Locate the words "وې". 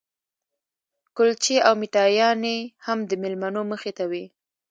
4.11-4.25